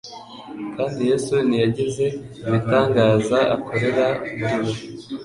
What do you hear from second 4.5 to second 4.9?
bo,